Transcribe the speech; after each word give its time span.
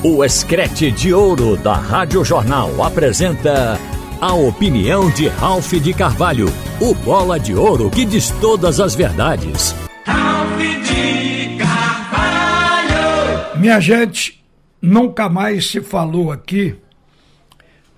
O 0.00 0.24
Escrete 0.24 0.92
de 0.92 1.12
Ouro 1.12 1.56
da 1.56 1.74
Rádio 1.74 2.24
Jornal 2.24 2.84
apresenta 2.84 3.76
a 4.20 4.32
opinião 4.32 5.10
de 5.10 5.26
Ralph 5.26 5.72
de 5.72 5.92
Carvalho, 5.92 6.46
o 6.80 6.94
bola 6.94 7.36
de 7.36 7.52
ouro 7.52 7.90
que 7.90 8.04
diz 8.04 8.30
todas 8.40 8.78
as 8.78 8.94
verdades. 8.94 9.74
Ralph 10.06 10.56
de 10.56 11.58
Carvalho! 11.58 13.58
Minha 13.58 13.80
gente, 13.80 14.40
nunca 14.80 15.28
mais 15.28 15.68
se 15.68 15.80
falou 15.80 16.30
aqui 16.30 16.76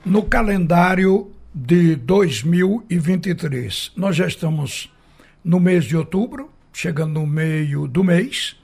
no 0.03 0.23
calendário 0.23 1.30
de 1.55 1.96
2023. 1.96 3.93
Nós 3.95 4.17
já 4.17 4.27
estamos 4.27 4.91
no 5.45 5.61
mês 5.61 5.85
de 5.85 5.98
outubro, 5.98 6.48
chegando 6.73 7.21
no 7.21 7.27
meio 7.27 7.87
do 7.87 8.03
mês, 8.03 8.57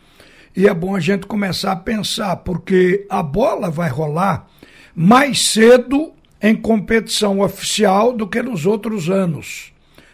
e 0.56 0.66
é 0.66 0.72
bom 0.72 0.96
a 0.96 1.00
gente 1.00 1.26
começar 1.26 1.72
a 1.72 1.76
pensar, 1.76 2.36
porque 2.36 3.06
a 3.10 3.22
bola 3.22 3.70
vai 3.70 3.90
rolar 3.90 4.48
mais 4.94 5.50
cedo 5.50 6.14
em 6.40 6.56
competição 6.56 7.40
oficial 7.40 8.14
do 8.14 8.26
que 8.26 8.42
nos 8.42 8.64
outros 8.64 9.10
anos. 9.10 9.72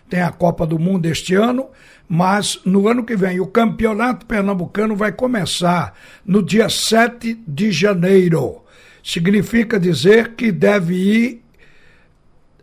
Tem 0.09 0.21
a 0.21 0.33
Copa 0.33 0.67
do 0.67 0.81
Mundo 0.81 1.07
este 1.07 1.37
ano, 1.37 1.69
mas 2.09 2.61
no 2.65 2.89
ano 2.89 3.05
que 3.05 3.15
vem 3.15 3.39
o 3.39 3.47
Campeonato 3.47 4.27
Pernambucano 4.27 4.97
vai 4.97 5.13
começar 5.13 5.97
no 6.27 6.43
dia 6.43 6.69
7 6.69 7.41
de 7.47 7.71
janeiro. 7.71 8.63
Significa 9.03 9.79
dizer 9.79 10.35
que 10.35 10.51
deve 10.51 10.95
ir 10.95 11.45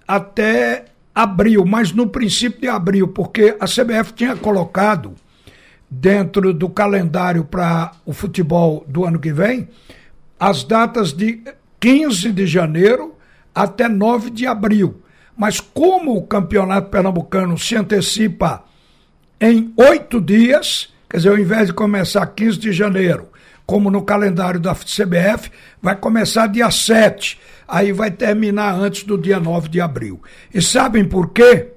até 0.06 0.86
abril, 1.16 1.66
mas 1.66 1.94
no 1.94 2.08
princípio 2.08 2.60
de 2.60 2.68
abril, 2.68 3.08
porque 3.08 3.56
a 3.58 3.66
CBF 3.66 4.14
tinha 4.14 4.36
colocado 4.36 5.16
dentro 5.90 6.54
do 6.54 6.70
calendário 6.70 7.44
para 7.44 7.92
o 8.06 8.14
futebol 8.14 8.86
do 8.88 9.06
ano 9.06 9.20
que 9.20 9.34
vem 9.34 9.68
as 10.40 10.64
datas 10.64 11.12
de 11.12 11.42
15 11.80 12.32
de 12.32 12.48
janeiro 12.48 13.16
até 13.54 13.90
9 13.90 14.30
de 14.30 14.48
abril. 14.48 15.02
Mas 15.36 15.60
como 15.60 16.16
o 16.16 16.26
campeonato 16.26 16.90
pernambucano 16.90 17.58
se 17.58 17.76
antecipa 17.76 18.64
em 19.40 19.74
oito 19.78 20.22
dias, 20.22 20.94
quer 21.10 21.18
dizer, 21.18 21.30
ao 21.30 21.40
invés 21.40 21.68
de 21.68 21.74
começar 21.74 22.26
15 22.26 22.58
de 22.58 22.72
janeiro, 22.72 23.30
como 23.66 23.92
no 23.92 24.02
calendário 24.02 24.60
da 24.60 24.74
CBF, 24.74 25.52
vai 25.82 25.96
começar 25.96 26.48
dia 26.48 26.70
7, 26.72 27.40
aí 27.68 27.92
vai 27.92 28.12
terminar 28.12 28.74
antes 28.74 29.04
do 29.04 29.18
dia 29.18 29.40
9 29.40 29.70
de 29.70 29.80
abril. 29.80 30.22
E 30.54 30.62
sabem 30.62 31.06
por 31.06 31.30
quê? 31.30 31.68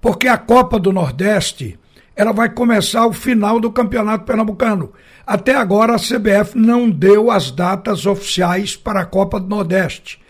Porque 0.00 0.28
a 0.28 0.38
Copa 0.38 0.78
do 0.78 0.92
Nordeste 0.92 1.78
ela 2.14 2.32
vai 2.32 2.48
começar 2.48 3.06
o 3.06 3.12
final 3.12 3.58
do 3.58 3.70
Campeonato 3.70 4.24
Pernambucano. 4.24 4.92
Até 5.26 5.54
agora 5.54 5.94
a 5.94 5.98
CBF 5.98 6.56
não 6.56 6.90
deu 6.90 7.30
as 7.30 7.50
datas 7.50 8.06
oficiais 8.06 8.76
para 8.76 9.00
a 9.00 9.06
Copa 9.06 9.38
do 9.38 9.48
Nordeste, 9.48 10.20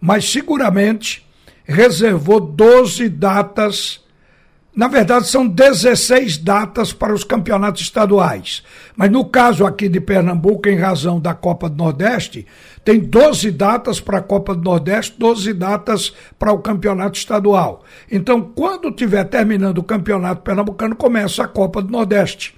mas 0.00 0.30
seguramente 0.30 1.26
reservou 1.64 2.40
12 2.40 3.08
datas 3.08 4.01
na 4.74 4.88
verdade, 4.88 5.28
são 5.28 5.46
16 5.46 6.38
datas 6.38 6.94
para 6.94 7.12
os 7.12 7.24
campeonatos 7.24 7.82
estaduais. 7.82 8.62
Mas 8.96 9.10
no 9.10 9.22
caso 9.22 9.66
aqui 9.66 9.86
de 9.86 10.00
Pernambuco, 10.00 10.66
em 10.66 10.76
razão 10.76 11.20
da 11.20 11.34
Copa 11.34 11.68
do 11.68 11.76
Nordeste, 11.76 12.46
tem 12.82 12.98
12 12.98 13.50
datas 13.50 14.00
para 14.00 14.18
a 14.18 14.22
Copa 14.22 14.54
do 14.54 14.62
Nordeste, 14.62 15.14
12 15.18 15.52
datas 15.52 16.14
para 16.38 16.52
o 16.52 16.58
campeonato 16.58 17.18
estadual. 17.18 17.84
Então, 18.10 18.40
quando 18.40 18.90
tiver 18.90 19.24
terminando 19.24 19.76
o 19.76 19.82
campeonato 19.82 20.40
pernambucano, 20.40 20.96
começa 20.96 21.44
a 21.44 21.48
Copa 21.48 21.82
do 21.82 21.92
Nordeste. 21.92 22.54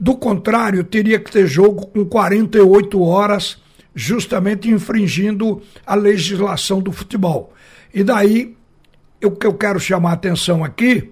Do 0.00 0.14
contrário, 0.14 0.84
teria 0.84 1.18
que 1.18 1.32
ter 1.32 1.48
jogo 1.48 1.88
com 1.88 2.04
48 2.04 3.02
horas, 3.02 3.60
justamente 3.92 4.70
infringindo 4.70 5.60
a 5.84 5.96
legislação 5.96 6.80
do 6.80 6.92
futebol. 6.92 7.52
E 7.92 8.04
daí, 8.04 8.56
o 9.22 9.32
que 9.32 9.48
eu 9.48 9.54
quero 9.54 9.80
chamar 9.80 10.10
a 10.10 10.14
atenção 10.14 10.62
aqui 10.62 11.10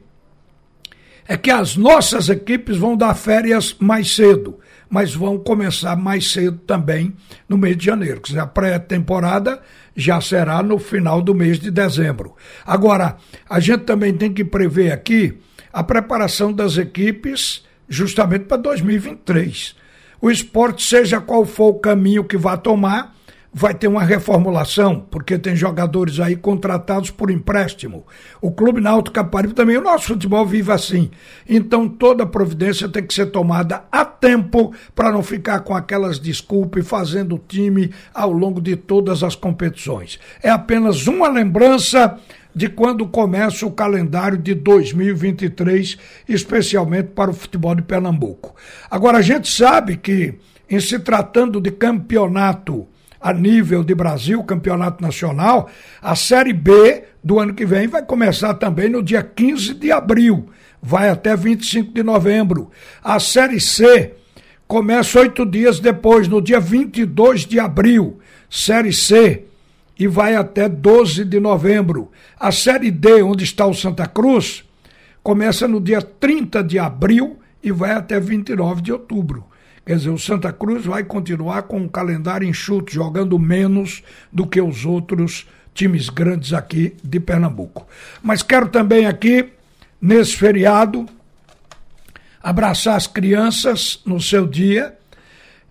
é 1.29 1.37
que 1.37 1.51
as 1.51 1.77
nossas 1.77 2.31
equipes 2.31 2.79
vão 2.79 2.97
dar 2.97 3.15
férias 3.15 3.77
mais 3.79 4.17
cedo, 4.17 4.59
mas 4.89 5.15
vão 5.15 5.39
começar 5.39 5.95
mais 5.95 6.33
cedo 6.33 6.59
também 6.67 7.15
no 7.47 7.59
mês 7.59 7.77
de 7.77 7.85
janeiro. 7.85 8.23
Dizer, 8.25 8.41
a 8.41 8.47
pré-temporada 8.47 9.61
já 9.95 10.23
será 10.23 10.63
no 10.63 10.79
final 10.79 11.21
do 11.21 11.35
mês 11.35 11.61
de 11.61 11.71
dezembro. 11.71 12.35
Agora, 12.65 13.19
a 13.49 13.61
gente 13.61 13.85
também 13.85 14.15
tem 14.15 14.33
que 14.33 14.43
prever 14.43 14.91
aqui 14.91 15.37
a 15.71 15.85
preparação 15.85 16.51
das 16.51 16.79
equipes 16.79 17.63
justamente 17.87 18.47
para 18.47 18.57
2023. 18.57 19.77
O 20.23 20.31
esporte, 20.31 20.83
seja 20.83 21.21
qual 21.21 21.45
for 21.45 21.69
o 21.69 21.79
caminho 21.79 22.25
que 22.25 22.39
vá 22.39 22.57
tomar, 22.57 23.15
vai 23.59 23.75
ter 23.75 23.89
uma 23.89 24.05
reformulação, 24.05 25.05
porque 25.11 25.37
tem 25.37 25.57
jogadores 25.57 26.21
aí 26.21 26.37
contratados 26.37 27.11
por 27.11 27.29
empréstimo. 27.29 28.07
O 28.41 28.53
Clube 28.53 28.81
Náutico 28.81 29.15
Caparibe 29.15 29.53
também, 29.53 29.77
o 29.77 29.83
nosso 29.83 30.07
futebol 30.07 30.47
vive 30.47 30.71
assim. 30.71 31.11
Então 31.49 31.89
toda 31.89 32.25
providência 32.25 32.89
tem 32.89 33.05
que 33.05 33.13
ser 33.13 33.27
tomada 33.27 33.83
a 33.91 34.05
tempo 34.05 34.73
para 34.95 35.11
não 35.11 35.25
ficar 35.25 35.59
com 35.61 35.75
aquelas 35.75 36.21
desculpas 36.21 36.87
fazendo 36.87 37.35
o 37.35 37.39
time 37.49 37.93
ao 38.15 38.31
longo 38.31 38.61
de 38.61 38.77
todas 38.77 39.25
as 39.25 39.35
competições. 39.35 40.21
É 40.41 40.51
apenas 40.51 41.09
uma 41.09 41.29
lembrança 41.29 42.17
de 42.55 42.69
quando 42.69 43.09
começa 43.09 43.67
o 43.67 43.73
calendário 43.73 44.39
de 44.39 44.55
2023, 44.55 45.99
especialmente 46.29 47.09
para 47.09 47.33
o 47.33 47.35
futebol 47.35 47.75
de 47.75 47.83
Pernambuco. 47.83 48.55
Agora 48.89 49.19
a 49.19 49.23
gente 49.23 49.49
sabe 49.49 49.97
que 49.97 50.35
em 50.71 50.79
se 50.79 51.01
tratando 51.01 51.61
de 51.61 51.73
campeonato 51.73 52.87
a 53.21 53.33
nível 53.33 53.83
de 53.83 53.95
Brasil, 53.95 54.43
campeonato 54.45 55.03
nacional, 55.03 55.69
a 56.01 56.15
Série 56.15 56.53
B 56.53 57.05
do 57.23 57.39
ano 57.39 57.55
que 57.55 57.67
vem 57.67 57.89
vai 57.89 58.03
começar 58.03 58.55
também 58.55 58.89
no 58.89 59.03
dia 59.03 59.23
15 59.23 59.75
de 59.75 59.91
abril, 59.91 60.49
vai 60.81 61.09
até 61.09 61.37
25 61.37 61.93
de 61.93 62.03
novembro. 62.03 62.71
A 63.03 63.19
Série 63.19 63.61
C 63.61 64.15
começa 64.67 65.21
oito 65.21 65.45
dias 65.45 65.81
depois, 65.81 66.29
no 66.29 66.41
dia 66.41 66.61
22 66.61 67.47
de 67.47 67.59
abril, 67.59 68.19
Série 68.49 68.93
C, 68.93 69.45
e 69.99 70.07
vai 70.07 70.37
até 70.37 70.69
12 70.69 71.25
de 71.25 71.41
novembro. 71.41 72.11
A 72.39 72.53
Série 72.53 72.91
D, 72.91 73.23
onde 73.23 73.43
está 73.43 73.67
o 73.67 73.75
Santa 73.75 74.07
Cruz, 74.07 74.65
começa 75.23 75.67
no 75.67 75.81
dia 75.81 76.01
30 76.01 76.63
de 76.63 76.79
abril 76.79 77.39
e 77.63 77.73
vai 77.73 77.91
até 77.91 78.21
29 78.21 78.81
de 78.81 78.93
outubro. 78.93 79.45
Quer 79.89 79.97
dizer, 79.97 80.11
o 80.11 80.19
Santa 80.19 80.53
Cruz 80.53 80.85
vai 80.85 81.03
continuar 81.03 81.63
com 81.63 81.79
um 81.79 81.89
calendário 81.89 82.47
enxuto, 82.47 82.93
jogando 82.93 83.39
menos 83.39 84.03
do 84.31 84.47
que 84.47 84.61
os 84.61 84.85
outros 84.85 85.49
times 85.73 86.11
grandes 86.11 86.53
aqui 86.53 86.95
de 87.03 87.19
Pernambuco. 87.19 87.87
Mas 88.23 88.43
quero 88.43 88.69
também 88.69 89.07
aqui, 89.07 89.49
nesse 89.99 90.37
feriado, 90.37 91.07
abraçar 92.43 92.97
as 92.97 93.07
crianças 93.07 94.03
no 94.05 94.21
seu 94.21 94.47
dia 94.47 94.95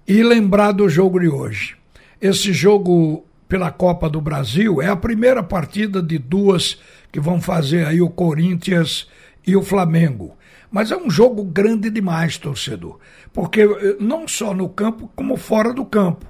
e 0.07 0.23
lembrar 0.23 0.71
do 0.71 0.89
jogo 0.89 1.19
de 1.19 1.27
hoje. 1.27 1.75
Esse 2.19 2.51
jogo 2.51 3.23
pela 3.47 3.69
Copa 3.69 4.09
do 4.09 4.19
Brasil 4.19 4.81
é 4.81 4.87
a 4.87 4.95
primeira 4.95 5.43
partida 5.43 6.01
de 6.01 6.17
duas 6.17 6.79
que 7.11 7.19
vão 7.19 7.39
fazer 7.39 7.85
aí 7.85 8.01
o 8.01 8.09
Corinthians 8.09 9.07
e 9.45 9.55
o 9.55 9.61
Flamengo. 9.61 10.35
Mas 10.69 10.91
é 10.91 10.97
um 10.97 11.09
jogo 11.09 11.43
grande 11.43 11.89
demais, 11.89 12.37
torcedor. 12.37 12.99
Porque 13.31 13.61
eh, 13.61 13.97
não 13.99 14.27
só 14.27 14.53
no 14.53 14.67
campo, 14.69 15.09
como 15.15 15.37
fora 15.37 15.73
do 15.73 15.85
campo. 15.85 16.25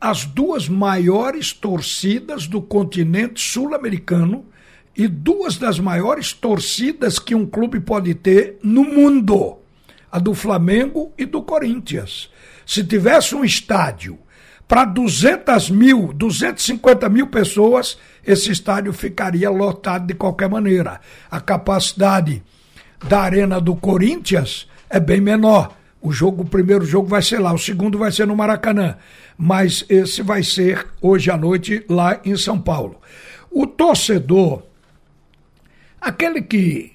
As 0.00 0.24
duas 0.24 0.68
maiores 0.68 1.52
torcidas 1.52 2.46
do 2.46 2.62
continente 2.62 3.40
sul-americano 3.40 4.44
e 4.96 5.06
duas 5.06 5.56
das 5.56 5.78
maiores 5.78 6.32
torcidas 6.32 7.18
que 7.18 7.34
um 7.34 7.46
clube 7.46 7.78
pode 7.80 8.14
ter 8.14 8.58
no 8.62 8.82
mundo: 8.82 9.58
a 10.10 10.18
do 10.18 10.34
Flamengo 10.34 11.12
e 11.16 11.24
do 11.24 11.42
Corinthians. 11.42 12.30
Se 12.66 12.84
tivesse 12.84 13.34
um 13.34 13.44
estádio 13.44 14.18
para 14.66 14.84
200 14.84 15.70
mil, 15.70 16.12
250 16.12 17.08
mil 17.08 17.28
pessoas, 17.28 17.96
esse 18.26 18.50
estádio 18.52 18.92
ficaria 18.92 19.48
lotado 19.48 20.06
de 20.06 20.14
qualquer 20.14 20.50
maneira. 20.50 21.00
A 21.30 21.40
capacidade 21.40 22.42
da 23.06 23.20
Arena 23.20 23.60
do 23.60 23.76
Corinthians 23.76 24.68
é 24.88 24.98
bem 24.98 25.20
menor. 25.20 25.76
O 26.00 26.12
jogo, 26.12 26.42
o 26.42 26.48
primeiro 26.48 26.84
jogo 26.84 27.08
vai 27.08 27.22
ser 27.22 27.40
lá, 27.40 27.52
o 27.52 27.58
segundo 27.58 27.98
vai 27.98 28.12
ser 28.12 28.26
no 28.26 28.36
Maracanã, 28.36 28.96
mas 29.36 29.84
esse 29.88 30.22
vai 30.22 30.42
ser 30.42 30.86
hoje 31.02 31.30
à 31.30 31.36
noite 31.36 31.84
lá 31.88 32.20
em 32.24 32.36
São 32.36 32.58
Paulo. 32.58 33.00
O 33.50 33.66
torcedor, 33.66 34.62
aquele 36.00 36.40
que 36.40 36.92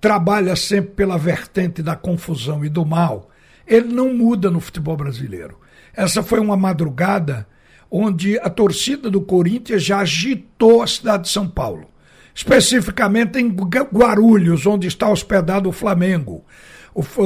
trabalha 0.00 0.56
sempre 0.56 0.90
pela 0.90 1.16
vertente 1.16 1.82
da 1.82 1.94
confusão 1.94 2.64
e 2.64 2.68
do 2.68 2.84
mal, 2.84 3.30
ele 3.66 3.92
não 3.92 4.12
muda 4.12 4.50
no 4.50 4.60
futebol 4.60 4.96
brasileiro. 4.96 5.58
Essa 5.94 6.22
foi 6.22 6.40
uma 6.40 6.56
madrugada 6.56 7.46
onde 7.88 8.38
a 8.40 8.50
torcida 8.50 9.08
do 9.08 9.20
Corinthians 9.20 9.84
já 9.84 10.00
agitou 10.00 10.82
a 10.82 10.86
cidade 10.86 11.24
de 11.24 11.30
São 11.30 11.48
Paulo 11.48 11.88
especificamente 12.36 13.38
em 13.38 13.48
Guarulhos, 13.48 14.66
onde 14.66 14.86
está 14.86 15.08
hospedado 15.08 15.70
o 15.70 15.72
Flamengo. 15.72 16.44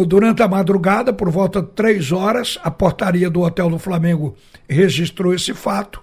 Durante 0.06 0.40
a 0.40 0.46
madrugada, 0.46 1.12
por 1.12 1.28
volta 1.30 1.60
de 1.60 1.68
três 1.68 2.12
horas, 2.12 2.60
a 2.62 2.70
portaria 2.70 3.28
do 3.28 3.40
Hotel 3.40 3.68
do 3.68 3.78
Flamengo 3.78 4.36
registrou 4.68 5.34
esse 5.34 5.52
fato. 5.52 6.00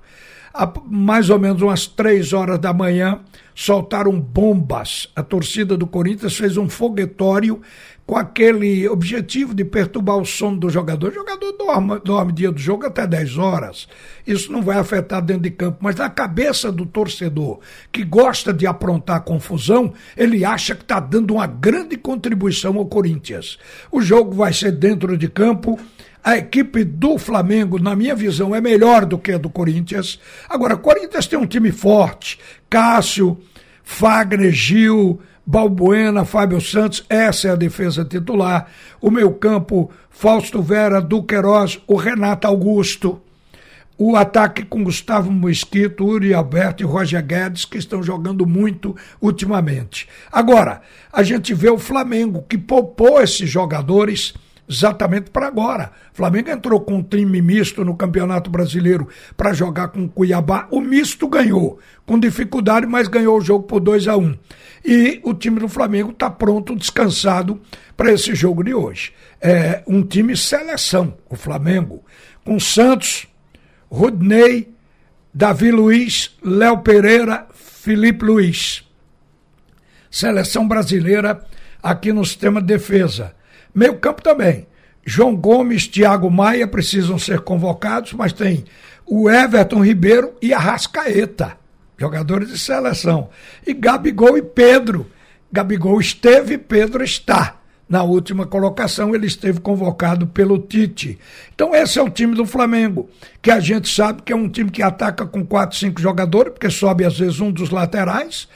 A 0.54 0.72
mais 0.86 1.30
ou 1.30 1.40
menos 1.40 1.62
umas 1.62 1.86
três 1.86 2.34
horas 2.34 2.60
da 2.60 2.74
manhã, 2.74 3.22
soltaram 3.54 4.20
bombas. 4.20 5.10
A 5.16 5.24
torcida 5.24 5.76
do 5.76 5.88
Corinthians 5.88 6.38
fez 6.38 6.58
um 6.58 6.70
foguetório 6.70 7.62
com 8.08 8.16
aquele 8.16 8.88
objetivo 8.88 9.54
de 9.54 9.66
perturbar 9.66 10.18
o 10.18 10.26
sono 10.26 10.58
do 10.58 10.70
jogador. 10.70 11.12
O 11.12 11.14
jogador 11.16 11.52
dorme, 11.52 12.00
dorme 12.00 12.32
dia 12.32 12.52
do 12.52 12.58
jogo 12.60 12.86
até 12.86 13.06
10 13.06 13.38
horas. 13.38 13.88
Isso 14.26 14.50
não 14.50 14.62
vai 14.62 14.78
afetar 14.78 15.22
dentro 15.22 15.44
de 15.44 15.52
campo, 15.52 15.80
mas 15.82 15.98
na 15.98 16.10
cabeça 16.10 16.72
do 16.72 16.86
torcedor 16.86 17.60
que 17.92 18.06
gosta 18.06 18.54
de 18.54 18.66
aprontar 18.66 19.24
confusão, 19.24 19.94
ele 20.16 20.46
acha 20.46 20.74
que 20.74 20.84
está 20.84 21.02
dando 21.02 21.34
uma 21.34 21.48
grande 21.48 21.98
contribuição 21.98 22.78
ao 22.78 22.86
Corinthians. 22.86 23.60
O 23.92 24.02
jogo 24.02 24.32
vai 24.32 24.54
ser 24.54 24.72
dentro 24.72 25.18
de 25.18 25.28
campo. 25.28 25.78
A 26.24 26.38
equipe 26.38 26.84
do 26.84 27.18
Flamengo, 27.18 27.80
na 27.80 27.96
minha 27.96 28.16
visão, 28.16 28.54
é 28.54 28.60
melhor 28.60 29.06
do 29.06 29.18
que 29.18 29.32
a 29.32 29.38
do 29.38 29.50
Corinthians. 29.50 30.20
Agora, 30.50 30.76
o 30.76 30.80
Corinthians 30.80 31.28
tem 31.28 31.40
um 31.40 31.46
time 31.46 31.72
forte. 31.72 32.38
Cássio, 32.70 33.38
Fagner, 33.84 34.52
Gil, 34.52 35.22
Balbuena, 35.46 36.26
Fábio 36.26 36.60
Santos, 36.60 37.06
essa 37.08 37.48
é 37.48 37.52
a 37.52 37.56
defesa 37.56 38.04
titular. 38.04 38.70
O 39.00 39.10
meu 39.10 39.32
campo, 39.34 39.90
Fausto 40.10 40.62
Vera, 40.62 41.00
Duqueiroz, 41.00 41.80
o 41.88 41.96
Renato 41.96 42.46
Augusto. 42.46 43.22
O 43.98 44.16
ataque 44.18 44.66
com 44.66 44.84
Gustavo 44.84 45.32
Mosquito, 45.32 46.06
Uri 46.06 46.34
Alberto 46.34 46.84
e 46.84 46.86
Roger 46.86 47.26
Guedes, 47.26 47.64
que 47.64 47.78
estão 47.78 48.04
jogando 48.04 48.46
muito 48.46 48.96
ultimamente. 49.22 50.08
Agora, 50.30 50.82
a 51.12 51.24
gente 51.24 51.54
vê 51.54 51.70
o 51.70 51.80
Flamengo, 51.80 52.46
que 52.48 52.58
poupou 52.58 53.22
esses 53.22 53.50
jogadores 53.50 54.34
exatamente 54.70 55.30
para 55.32 55.48
agora. 55.48 55.92
O 56.14 56.18
Flamengo 56.18 56.50
entrou 56.50 56.82
com 56.82 56.96
um 56.96 57.04
time 57.04 57.42
misto 57.42 57.86
no 57.86 57.96
Campeonato 57.96 58.50
Brasileiro 58.50 59.08
para 59.36 59.54
jogar 59.54 59.90
com 59.90 60.04
o 60.04 60.10
Cuiabá. 60.10 60.68
O 60.70 60.82
misto 60.82 61.28
ganhou, 61.28 61.80
com 62.06 62.20
dificuldade, 62.20 62.86
mas 62.86 63.08
ganhou 63.08 63.38
o 63.38 63.42
jogo 63.42 63.66
por 63.66 63.80
2 63.80 64.08
a 64.08 64.18
1 64.18 64.22
um. 64.22 64.38
E 64.86 65.20
o 65.24 65.34
time 65.34 65.60
do 65.60 65.68
Flamengo 65.68 66.12
está 66.12 66.30
pronto, 66.30 66.76
descansado 66.76 67.62
para 67.96 68.12
esse 68.12 68.36
jogo 68.36 68.64
de 68.64 68.74
hoje. 68.74 69.14
É 69.42 69.84
um 69.88 70.04
time 70.04 70.36
seleção, 70.36 71.16
o 71.30 71.36
Flamengo, 71.36 72.04
com 72.44 72.60
Santos, 72.60 73.28
Rodney, 73.90 74.74
Davi 75.34 75.72
Luiz, 75.72 76.36
Léo 76.44 76.80
Pereira, 76.80 77.48
Felipe 77.54 78.26
Luiz. 78.26 78.84
Seleção 80.10 80.68
brasileira 80.68 81.44
aqui 81.82 82.12
no 82.12 82.26
sistema 82.26 82.62
de 82.62 82.68
defesa. 82.68 83.37
Meio 83.78 83.96
campo 83.98 84.24
também. 84.24 84.66
João 85.06 85.36
Gomes, 85.36 85.86
Thiago 85.86 86.32
Maia 86.32 86.68
precisam 86.68 87.20
ser 87.20 87.42
convocados, 87.42 88.12
mas 88.14 88.34
tem 88.34 88.66
o 89.06 89.30
Everton 89.30 89.86
Ribeiro 89.86 90.34
e 90.42 90.52
a 90.52 90.58
Rascaeta, 90.58 91.56
jogadores 91.96 92.50
de 92.50 92.58
seleção. 92.58 93.30
E 93.68 93.76
Gabigol 93.76 94.36
e 94.36 94.42
Pedro. 94.42 95.06
Gabigol 95.52 96.02
esteve, 96.02 96.58
Pedro 96.58 97.04
está. 97.04 97.58
Na 97.88 98.02
última 98.02 98.48
colocação, 98.48 99.14
ele 99.14 99.28
esteve 99.28 99.60
convocado 99.60 100.26
pelo 100.26 100.58
Tite. 100.58 101.20
Então, 101.54 101.76
esse 101.76 102.00
é 102.00 102.02
o 102.02 102.10
time 102.10 102.34
do 102.34 102.48
Flamengo, 102.48 103.08
que 103.44 103.52
a 103.52 103.60
gente 103.60 103.88
sabe 103.88 104.24
que 104.24 104.34
é 104.34 104.36
um 104.36 104.50
time 104.50 104.72
que 104.72 104.82
ataca 104.82 105.24
com 105.28 105.46
quatro, 105.46 105.78
cinco 105.78 106.02
jogadores, 106.02 106.52
porque 106.52 106.72
sobe 106.72 107.06
às 107.06 107.20
vezes 107.20 107.40
um 107.40 107.52
dos 107.52 107.70
laterais 107.70 108.48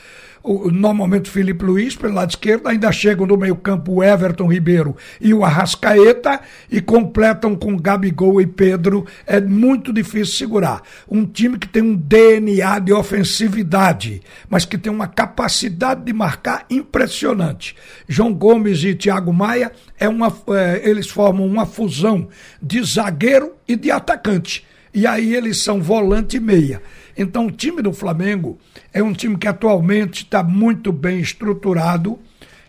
o, 0.43 0.71
normalmente 0.71 1.29
o 1.29 1.33
Felipe 1.33 1.63
Luiz 1.63 1.95
pelo 1.95 2.13
lado 2.13 2.31
esquerdo, 2.31 2.67
ainda 2.67 2.91
chegam 2.91 3.25
no 3.25 3.37
meio-campo 3.37 3.93
o 3.93 4.03
Everton 4.03 4.47
Ribeiro 4.47 4.95
e 5.19 5.33
o 5.33 5.43
Arrascaeta 5.43 6.41
e 6.69 6.81
completam 6.81 7.55
com 7.55 7.77
Gabigol 7.77 8.41
e 8.41 8.47
Pedro. 8.47 9.05
É 9.25 9.39
muito 9.39 9.93
difícil 9.93 10.35
segurar. 10.35 10.81
Um 11.09 11.25
time 11.25 11.57
que 11.57 11.67
tem 11.67 11.81
um 11.81 11.95
DNA 11.95 12.79
de 12.79 12.93
ofensividade, 12.93 14.21
mas 14.49 14.65
que 14.65 14.77
tem 14.77 14.91
uma 14.91 15.07
capacidade 15.07 16.03
de 16.03 16.13
marcar 16.13 16.65
impressionante. 16.69 17.75
João 18.07 18.33
Gomes 18.33 18.83
e 18.83 18.95
Thiago 18.95 19.33
Maia 19.33 19.71
é 19.99 20.09
uma, 20.09 20.33
é, 20.49 20.89
eles 20.89 21.09
formam 21.09 21.45
uma 21.45 21.65
fusão 21.65 22.27
de 22.61 22.83
zagueiro 22.83 23.53
e 23.67 23.75
de 23.75 23.91
atacante. 23.91 24.65
E 24.93 25.07
aí 25.07 25.35
eles 25.35 25.57
são 25.63 25.81
volante 25.81 26.37
e 26.37 26.39
meia. 26.39 26.81
Então, 27.17 27.47
o 27.47 27.51
time 27.51 27.81
do 27.81 27.93
Flamengo 27.93 28.57
é 28.93 29.01
um 29.01 29.13
time 29.13 29.37
que 29.37 29.47
atualmente 29.47 30.23
está 30.23 30.43
muito 30.43 30.91
bem 30.91 31.19
estruturado. 31.19 32.19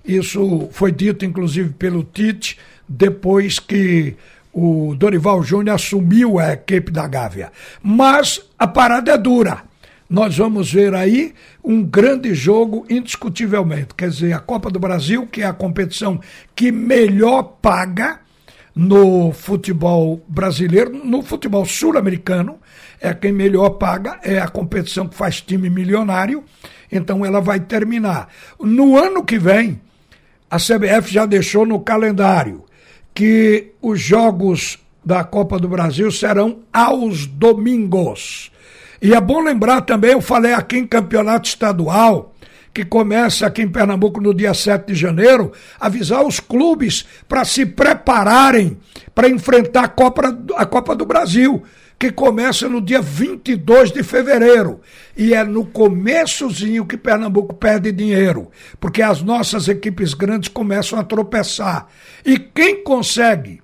Isso 0.05 0.69
foi 0.73 0.93
dito, 0.93 1.25
inclusive, 1.25 1.71
pelo 1.71 2.03
Tite, 2.05 2.59
depois 2.89 3.59
que 3.59 4.17
o 4.53 4.95
Dorival 4.97 5.43
Júnior 5.43 5.77
assumiu 5.77 6.39
a 6.39 6.53
equipe 6.53 6.91
da 6.91 7.07
Gávea. 7.07 7.51
Mas 7.83 8.41
a 8.59 8.67
parada 8.67 9.13
é 9.13 9.19
dura. 9.19 9.63
Nós 10.09 10.37
vamos 10.37 10.71
ver 10.71 10.95
aí 10.95 11.33
um 11.65 11.83
grande 11.83 12.35
jogo, 12.35 12.85
indiscutivelmente. 12.91 13.95
Quer 13.97 14.11
dizer, 14.11 14.35
a 14.35 14.39
Copa 14.39 14.71
do 14.71 14.79
Brasil, 14.79 15.27
que 15.27 15.41
é 15.41 15.47
a 15.47 15.55
competição 15.55 16.21
que 16.55 16.71
melhor 16.71 17.43
paga 17.63 18.21
no 18.75 19.33
futebol 19.33 20.23
brasileiro, 20.27 20.91
no 21.05 21.23
futebol 21.23 21.65
sul-americano, 21.65 22.59
é 23.01 23.13
quem 23.13 23.33
melhor 23.33 23.71
paga, 23.71 24.19
é 24.23 24.39
a 24.39 24.49
competição 24.49 25.09
que 25.09 25.15
faz 25.15 25.41
time 25.41 25.69
milionário, 25.69 26.45
então 26.91 27.25
ela 27.25 27.41
vai 27.41 27.61
terminar. 27.61 28.29
No 28.61 28.97
ano 28.97 29.25
que 29.25 29.39
vem, 29.39 29.81
a 30.51 30.57
CBF 30.57 31.13
já 31.13 31.27
deixou 31.27 31.67
no 31.67 31.81
calendário 31.81 32.65
que 33.15 33.73
os 33.81 34.01
jogos 34.01 34.79
da 35.05 35.25
Copa 35.25 35.59
do 35.59 35.69
Brasil 35.69 36.11
serão 36.11 36.61
aos 36.73 37.27
domingos. 37.27 38.51
E 39.01 39.15
é 39.15 39.21
bom 39.21 39.41
lembrar 39.41 39.83
também, 39.83 40.13
eu 40.13 40.21
falei 40.21 40.55
aqui 40.55 40.79
em 40.79 40.87
campeonato 40.87 41.49
estadual, 41.49 42.31
que 42.75 42.85
começa 42.85 43.47
aqui 43.47 43.63
em 43.63 43.69
Pernambuco 43.69 44.21
no 44.21 44.33
dia 44.33 44.55
7 44.55 44.87
de 44.87 44.95
janeiro, 44.95 45.53
avisar 45.79 46.25
os 46.25 46.41
clubes 46.41 47.07
para 47.29 47.45
se 47.45 47.67
prepararem 47.67 48.79
para 49.15 49.29
enfrentar 49.29 49.85
a 49.85 49.89
Copa, 49.89 50.37
a 50.57 50.65
Copa 50.65 50.95
do 50.97 51.05
Brasil, 51.05 51.63
que 51.99 52.11
começa 52.11 52.69
no 52.69 52.81
dia 52.81 53.01
22 53.01 53.93
de 53.93 54.03
fevereiro. 54.03 54.81
E 55.17 55.35
é 55.35 55.45
no 55.45 55.67
começozinho 55.67 56.87
que 56.87 56.97
Pernambuco 56.97 57.55
perde 57.55 57.93
dinheiro, 57.93 58.51
porque 58.81 59.03
as 59.03 59.23
nossas 59.23 59.69
equipes 59.69 60.15
grandes 60.15 60.49
começam 60.49 60.99
a 60.99 61.05
tropeçar. 61.05 61.87
E 62.25 62.39
quem 62.39 62.83
consegue 62.83 63.63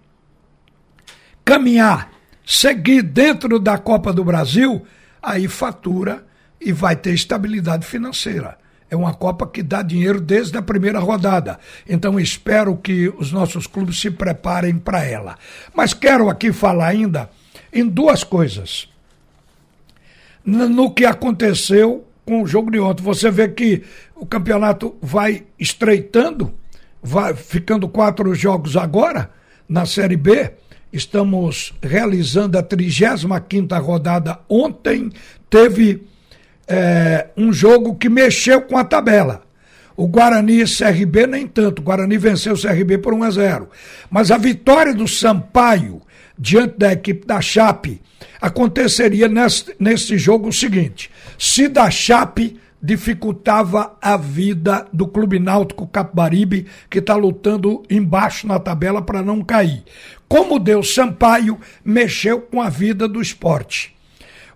caminhar, 1.44 2.12
seguir 2.46 3.02
dentro 3.02 3.58
da 3.58 3.78
Copa 3.78 4.12
do 4.12 4.22
Brasil, 4.22 4.84
aí 5.22 5.48
fatura 5.48 6.24
e 6.60 6.72
vai 6.72 6.94
ter 6.94 7.14
estabilidade 7.14 7.86
financeira. 7.86 8.58
É 8.90 8.96
uma 8.96 9.12
Copa 9.12 9.46
que 9.46 9.62
dá 9.62 9.82
dinheiro 9.82 10.20
desde 10.20 10.56
a 10.56 10.62
primeira 10.62 10.98
rodada. 10.98 11.58
Então 11.88 12.18
espero 12.18 12.76
que 12.76 13.08
os 13.18 13.30
nossos 13.32 13.66
clubes 13.66 14.00
se 14.00 14.10
preparem 14.10 14.78
para 14.78 15.04
ela. 15.04 15.36
Mas 15.74 15.92
quero 15.92 16.28
aqui 16.30 16.52
falar 16.52 16.88
ainda 16.88 17.28
em 17.72 17.86
duas 17.86 18.24
coisas. 18.24 18.88
No 20.44 20.94
que 20.94 21.04
aconteceu 21.04 22.08
com 22.28 22.42
o 22.42 22.46
jogo 22.46 22.70
de 22.70 22.78
ontem. 22.78 23.02
Você 23.02 23.30
vê 23.30 23.48
que 23.48 23.82
o 24.14 24.26
campeonato 24.26 24.94
vai 25.00 25.44
estreitando, 25.58 26.52
vai 27.02 27.34
ficando 27.34 27.88
quatro 27.88 28.34
jogos 28.34 28.76
agora 28.76 29.30
na 29.66 29.86
Série 29.86 30.16
B. 30.16 30.52
Estamos 30.92 31.72
realizando 31.82 32.58
a 32.58 32.62
35 32.62 33.40
quinta 33.48 33.78
rodada. 33.78 34.40
Ontem 34.46 35.10
teve 35.48 36.06
é, 36.68 37.28
um 37.36 37.52
jogo 37.52 37.94
que 37.94 38.08
mexeu 38.08 38.60
com 38.62 38.76
a 38.76 38.84
tabela. 38.84 39.42
O 39.96 40.06
Guarani 40.06 40.62
e 40.62 40.64
CRB 40.64 41.26
nem 41.26 41.46
tanto. 41.46 41.80
O 41.80 41.82
Guarani 41.82 42.18
venceu 42.18 42.52
o 42.52 42.60
CRB 42.60 42.98
por 42.98 43.14
1 43.14 43.22
a 43.24 43.30
0. 43.30 43.68
Mas 44.10 44.30
a 44.30 44.36
vitória 44.36 44.94
do 44.94 45.08
Sampaio 45.08 46.02
diante 46.38 46.78
da 46.78 46.92
equipe 46.92 47.26
da 47.26 47.40
Chape 47.40 48.00
aconteceria 48.40 49.26
nesse, 49.26 49.74
nesse 49.80 50.16
jogo 50.16 50.48
o 50.48 50.52
seguinte: 50.52 51.10
se 51.36 51.66
da 51.66 51.90
Chape 51.90 52.60
dificultava 52.80 53.96
a 54.00 54.16
vida 54.16 54.86
do 54.92 55.08
Clube 55.08 55.40
Náutico 55.40 55.84
Capibaribe, 55.84 56.66
que 56.88 57.00
está 57.00 57.16
lutando 57.16 57.82
embaixo 57.90 58.46
na 58.46 58.60
tabela 58.60 59.02
para 59.02 59.20
não 59.20 59.42
cair. 59.42 59.82
Como 60.28 60.60
deu 60.60 60.80
Sampaio, 60.84 61.58
mexeu 61.84 62.40
com 62.40 62.62
a 62.62 62.68
vida 62.68 63.08
do 63.08 63.20
esporte 63.20 63.97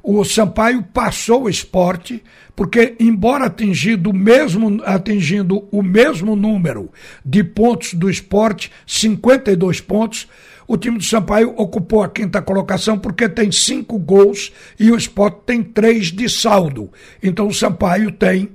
o 0.03 0.25
Sampaio 0.25 0.83
passou 0.83 1.45
o 1.45 1.49
esporte, 1.49 2.23
porque, 2.57 2.97
embora 2.99 3.47
atingindo 3.47 4.11
o 4.11 4.15
mesmo, 4.15 4.83
atingindo 4.85 5.69
o 5.71 5.83
mesmo 5.83 6.35
número 6.35 6.91
de 7.25 7.45
pontos 7.45 7.95
do 7.95 8.11
esporte, 8.11 8.71
52 8.87 9.81
pontos, 9.81 10.29
o 10.67 10.77
time 10.77 10.99
do 10.99 11.05
Sampaio 11.05 11.55
ocupou 11.57 12.03
a 12.03 12.09
quinta 12.09 12.43
colocação 12.43 12.99
porque 12.99 13.29
tem 13.29 13.53
cinco 13.53 13.99
gols 13.99 14.53
e 14.79 14.91
o 14.91 14.97
esporte 14.97 15.41
tem 15.47 15.63
três 15.63 16.07
de 16.07 16.29
saldo. 16.29 16.91
Então 17.23 17.47
o 17.47 17.55
Sampaio 17.55 18.11
tem 18.11 18.49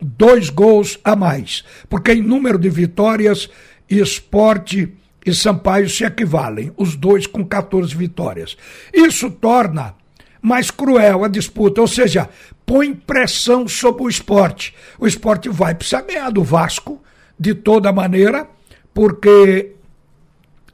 dois 0.00 0.50
gols 0.50 0.98
a 1.02 1.16
mais. 1.16 1.64
Porque 1.88 2.12
em 2.12 2.22
número 2.22 2.58
de 2.58 2.68
vitórias, 2.68 3.48
esporte 3.88 4.92
e 5.24 5.34
Sampaio 5.34 5.88
se 5.88 6.04
equivalem, 6.04 6.72
os 6.76 6.96
dois 6.96 7.26
com 7.26 7.44
14 7.44 7.94
vitórias. 7.94 8.56
Isso 8.92 9.30
torna 9.30 9.94
mais 10.42 10.70
cruel 10.70 11.24
a 11.24 11.28
disputa, 11.28 11.80
ou 11.80 11.86
seja, 11.86 12.28
põe 12.66 12.92
pressão 12.92 13.68
sobre 13.68 14.02
o 14.02 14.08
esporte. 14.08 14.74
O 14.98 15.06
esporte 15.06 15.48
vai 15.48 15.74
precisar 15.74 16.02
ganhar 16.02 16.30
do 16.30 16.42
Vasco 16.42 17.00
de 17.38 17.54
toda 17.54 17.92
maneira, 17.92 18.48
porque 18.92 19.72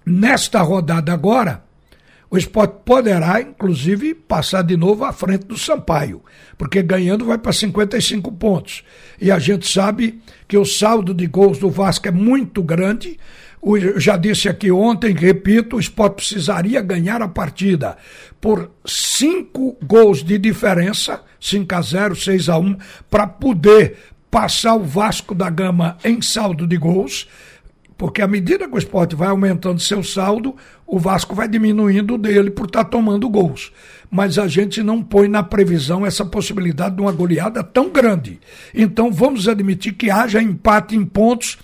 nesta 0.04 0.62
rodada 0.62 1.12
agora, 1.12 1.62
o 2.30 2.37
esporte 2.37 2.75
poderá, 2.84 3.40
inclusive, 3.40 4.14
passar 4.14 4.62
de 4.62 4.76
novo 4.76 5.04
à 5.04 5.12
frente 5.12 5.46
do 5.46 5.56
Sampaio, 5.56 6.22
porque 6.58 6.82
ganhando 6.82 7.25
vai 7.25 7.38
para 7.38 7.52
55 7.52 8.30
pontos. 8.32 8.84
E 9.20 9.30
a 9.30 9.38
gente 9.38 9.66
sabe 9.66 10.20
que 10.46 10.56
o 10.56 10.64
saldo 10.64 11.14
de 11.14 11.26
gols 11.26 11.58
do 11.58 11.70
Vasco 11.70 12.06
é 12.06 12.10
muito 12.10 12.62
grande. 12.62 13.18
Eu 13.62 13.98
já 14.00 14.16
disse 14.16 14.48
aqui 14.48 14.70
ontem, 14.70 15.14
repito, 15.14 15.76
o 15.76 15.80
esporte 15.80 16.16
precisaria 16.16 16.80
ganhar 16.80 17.20
a 17.22 17.28
partida 17.28 17.96
por 18.40 18.70
cinco 18.84 19.76
gols 19.82 20.22
de 20.22 20.38
diferença, 20.38 21.22
5 21.40 21.74
a 21.74 21.82
0, 21.82 22.16
6 22.16 22.48
a 22.48 22.58
1, 22.58 22.76
para 23.10 23.26
poder 23.26 23.96
passar 24.30 24.74
o 24.74 24.84
Vasco 24.84 25.34
da 25.34 25.50
Gama 25.50 25.96
em 26.04 26.22
saldo 26.22 26.66
de 26.66 26.76
gols 26.76 27.26
porque 27.98 28.22
à 28.22 28.28
medida 28.28 28.68
que 28.68 28.74
o 28.76 28.78
esporte 28.78 29.16
vai 29.16 29.26
aumentando 29.28 29.80
seu 29.80 30.04
saldo, 30.04 30.54
o 30.86 31.00
Vasco 31.00 31.34
vai 31.34 31.48
diminuindo 31.48 32.16
dele 32.16 32.48
por 32.48 32.66
estar 32.66 32.84
tá 32.84 32.90
tomando 32.90 33.28
gols. 33.28 33.72
Mas 34.08 34.38
a 34.38 34.46
gente 34.46 34.84
não 34.84 35.02
põe 35.02 35.26
na 35.26 35.42
previsão 35.42 36.06
essa 36.06 36.24
possibilidade 36.24 36.94
de 36.94 37.02
uma 37.02 37.10
goleada 37.10 37.62
tão 37.64 37.90
grande. 37.90 38.38
Então 38.72 39.10
vamos 39.10 39.48
admitir 39.48 39.94
que 39.94 40.12
haja 40.12 40.40
empate 40.40 40.94
em 40.94 41.04
pontos, 41.04 41.58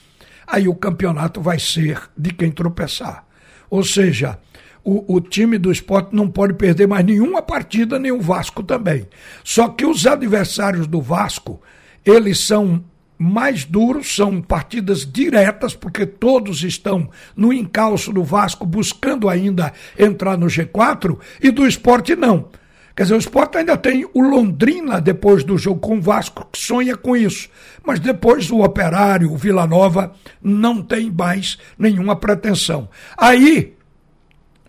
aí 0.46 0.68
o 0.68 0.74
campeonato 0.74 1.40
vai 1.40 1.58
ser 1.58 2.02
de 2.16 2.32
quem 2.32 2.50
tropeçar. 2.50 3.24
Ou 3.70 3.82
seja, 3.82 4.38
o, 4.84 5.16
o, 5.16 5.20
time 5.20 5.58
do 5.58 5.72
esporte 5.72 6.14
não 6.14 6.28
pode 6.28 6.54
perder 6.54 6.86
mais 6.86 7.04
nenhuma 7.04 7.40
partida, 7.40 7.98
nem 7.98 8.12
o 8.12 8.20
Vasco 8.20 8.62
também. 8.62 9.08
Só 9.42 9.68
que 9.68 9.86
os 9.86 10.06
adversários 10.06 10.86
do 10.86 11.00
Vasco, 11.00 11.60
eles 12.04 12.40
são 12.40 12.84
mais 13.16 13.64
duros, 13.64 14.14
são 14.14 14.42
partidas 14.42 15.10
diretas, 15.10 15.74
porque 15.74 16.04
todos 16.04 16.62
estão 16.62 17.08
no 17.34 17.52
encalço 17.52 18.12
do 18.12 18.22
Vasco 18.22 18.66
buscando 18.66 19.28
ainda 19.28 19.72
entrar 19.98 20.36
no 20.36 20.46
G4 20.46 21.18
e 21.40 21.50
do 21.50 21.66
esporte 21.66 22.14
não. 22.14 22.48
Quer 22.96 23.02
dizer, 23.04 23.14
o 23.14 23.18
esporte 23.18 23.58
ainda 23.58 23.76
tem 23.76 24.06
o 24.14 24.22
Londrina 24.22 25.00
depois 25.00 25.42
do 25.42 25.58
jogo 25.58 25.80
com 25.80 25.98
o 25.98 26.00
Vasco, 26.00 26.46
que 26.52 26.58
sonha 26.58 26.96
com 26.96 27.16
isso. 27.16 27.48
Mas 27.84 27.98
depois 27.98 28.50
o 28.50 28.62
Operário, 28.62 29.32
o 29.32 29.36
Vila 29.36 29.66
Nova, 29.66 30.12
não 30.40 30.80
tem 30.80 31.10
mais 31.10 31.58
nenhuma 31.76 32.14
pretensão. 32.14 32.88
Aí 33.16 33.74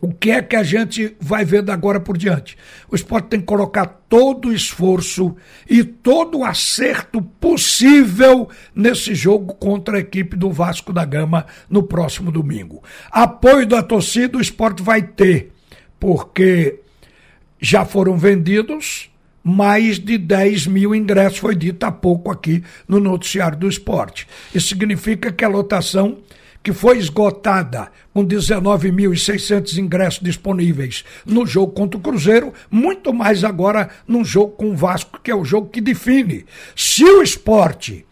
o 0.01 0.13
que 0.13 0.29
é 0.29 0.41
que 0.41 0.55
a 0.55 0.61
gente 0.61 1.15
vai 1.19 1.45
ver 1.45 1.63
da 1.63 1.73
agora 1.73 1.99
por 1.99 2.17
diante? 2.17 2.57
O 2.91 2.95
esporte 2.95 3.29
tem 3.29 3.39
que 3.39 3.45
colocar 3.45 3.85
todo 4.09 4.49
o 4.49 4.53
esforço 4.53 5.35
e 5.67 5.83
todo 5.83 6.39
o 6.39 6.45
acerto 6.45 7.21
possível 7.21 8.47
nesse 8.75 9.15
jogo 9.15 9.55
contra 9.55 9.97
a 9.97 9.99
equipe 9.99 10.35
do 10.35 10.51
Vasco 10.51 10.93
da 10.93 11.05
Gama 11.05 11.45
no 11.67 11.81
próximo 11.81 12.31
domingo. 12.31 12.83
Apoio 13.09 13.65
da 13.65 13.81
torcida 13.81 14.37
o 14.37 14.41
esporte 14.41 14.83
vai 14.83 15.01
ter, 15.01 15.51
porque 15.99 16.81
já 17.59 17.85
foram 17.85 18.17
vendidos 18.17 19.09
mais 19.43 19.99
de 19.99 20.17
10 20.17 20.65
mil 20.67 20.95
ingressos, 20.95 21.37
foi 21.37 21.55
dito 21.55 21.83
há 21.83 21.91
pouco 21.91 22.31
aqui 22.31 22.63
no 22.87 22.99
noticiário 22.99 23.57
do 23.57 23.67
esporte. 23.67 24.27
Isso 24.53 24.69
significa 24.69 25.31
que 25.31 25.45
a 25.45 25.47
lotação 25.47 26.17
que 26.63 26.73
foi 26.73 26.97
esgotada 26.97 27.91
com 28.11 28.25
19.600 28.25 29.77
ingressos 29.77 30.19
disponíveis 30.19 31.05
no 31.23 31.45
jogo 31.45 31.73
contra 31.73 31.95
o 31.95 32.01
Cruzeiro, 32.01 32.51
muito 32.71 33.13
mais 33.13 33.43
agora 33.43 33.91
num 34.07 34.25
jogo 34.25 34.53
com 34.53 34.71
o 34.71 34.75
Vasco, 34.75 35.19
que 35.23 35.29
é 35.29 35.35
o 35.35 35.45
jogo 35.45 35.69
que 35.69 35.79
define. 35.79 36.43
Se 36.75 37.03
o 37.03 37.21
esporte 37.21 38.03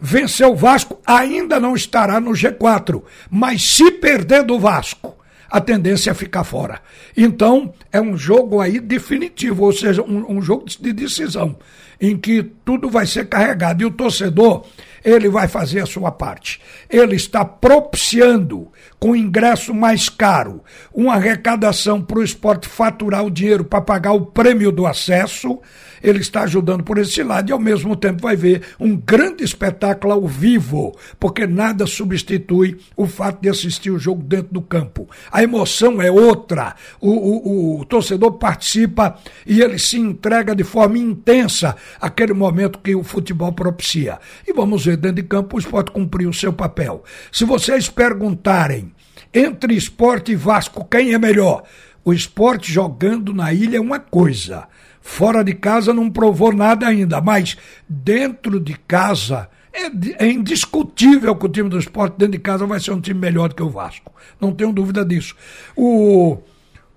vencer 0.00 0.48
o 0.48 0.56
Vasco, 0.56 0.98
ainda 1.06 1.60
não 1.60 1.76
estará 1.76 2.18
no 2.18 2.32
G4, 2.32 3.00
mas 3.30 3.62
se 3.62 3.92
perder 3.92 4.42
do 4.42 4.58
Vasco, 4.58 5.16
a 5.50 5.60
tendência 5.60 6.10
é 6.10 6.14
ficar 6.14 6.44
fora. 6.44 6.80
Então, 7.16 7.74
é 7.92 8.00
um 8.00 8.16
jogo 8.16 8.60
aí 8.60 8.78
definitivo, 8.78 9.64
ou 9.64 9.72
seja, 9.72 10.02
um, 10.02 10.36
um 10.36 10.40
jogo 10.40 10.66
de 10.66 10.92
decisão, 10.92 11.58
em 12.00 12.16
que 12.16 12.42
tudo 12.64 12.88
vai 12.88 13.06
ser 13.06 13.28
carregado. 13.28 13.82
E 13.82 13.84
o 13.84 13.90
torcedor 13.90 14.64
ele 15.04 15.28
vai 15.28 15.48
fazer 15.48 15.80
a 15.80 15.86
sua 15.86 16.12
parte. 16.12 16.60
Ele 16.88 17.16
está 17.16 17.44
propiciando, 17.44 18.68
com 18.98 19.16
ingresso 19.16 19.74
mais 19.74 20.08
caro, 20.08 20.62
uma 20.92 21.14
arrecadação 21.14 22.00
para 22.00 22.18
o 22.18 22.24
esporte 22.24 22.68
faturar 22.68 23.24
o 23.24 23.30
dinheiro 23.30 23.64
para 23.64 23.80
pagar 23.80 24.12
o 24.12 24.26
prêmio 24.26 24.70
do 24.70 24.86
acesso 24.86 25.58
ele 26.02 26.20
está 26.20 26.42
ajudando 26.42 26.82
por 26.82 26.98
esse 26.98 27.22
lado 27.22 27.50
e 27.50 27.52
ao 27.52 27.58
mesmo 27.58 27.94
tempo 27.96 28.22
vai 28.22 28.36
ver 28.36 28.62
um 28.78 28.96
grande 28.96 29.44
espetáculo 29.44 30.12
ao 30.12 30.26
vivo, 30.26 30.96
porque 31.18 31.46
nada 31.46 31.86
substitui 31.86 32.78
o 32.96 33.06
fato 33.06 33.40
de 33.42 33.48
assistir 33.48 33.90
o 33.90 33.98
jogo 33.98 34.22
dentro 34.22 34.52
do 34.52 34.62
campo. 34.62 35.08
A 35.30 35.42
emoção 35.42 36.00
é 36.00 36.10
outra. 36.10 36.74
O, 37.00 37.10
o, 37.10 37.80
o 37.80 37.84
torcedor 37.84 38.32
participa 38.32 39.18
e 39.46 39.60
ele 39.60 39.78
se 39.78 39.98
entrega 39.98 40.54
de 40.54 40.64
forma 40.64 40.98
intensa 40.98 41.76
aquele 42.00 42.32
momento 42.32 42.78
que 42.78 42.94
o 42.94 43.02
futebol 43.02 43.52
propicia. 43.52 44.18
E 44.46 44.52
vamos 44.52 44.84
ver, 44.84 44.96
dentro 44.96 45.16
de 45.16 45.28
campo, 45.28 45.56
o 45.56 45.58
esporte 45.60 45.90
cumpriu 45.90 46.30
o 46.30 46.34
seu 46.34 46.52
papel. 46.52 47.04
Se 47.32 47.44
vocês 47.44 47.88
perguntarem 47.88 48.92
entre 49.32 49.74
esporte 49.74 50.32
e 50.32 50.36
Vasco, 50.36 50.84
quem 50.84 51.12
é 51.12 51.18
melhor? 51.18 51.62
O 52.04 52.12
esporte 52.12 52.72
jogando 52.72 53.34
na 53.34 53.52
ilha 53.52 53.76
é 53.76 53.80
uma 53.80 54.00
coisa. 54.00 54.66
Fora 55.00 55.42
de 55.42 55.54
casa 55.54 55.94
não 55.94 56.10
provou 56.10 56.52
nada 56.52 56.86
ainda, 56.86 57.20
mas 57.20 57.56
dentro 57.88 58.60
de 58.60 58.74
casa 58.74 59.48
é, 59.72 60.24
é, 60.24 60.30
indiscutível 60.30 61.34
que 61.36 61.46
o 61.46 61.48
time 61.48 61.68
do 61.68 61.78
esporte 61.78 62.18
dentro 62.18 62.32
de 62.32 62.38
casa 62.38 62.66
vai 62.66 62.80
ser 62.80 62.92
um 62.92 63.00
time 63.00 63.18
melhor 63.18 63.48
do 63.48 63.54
que 63.54 63.62
o 63.62 63.70
Vasco. 63.70 64.12
Não 64.40 64.52
tenho 64.52 64.72
dúvida 64.72 65.04
disso. 65.04 65.34
O, 65.76 66.38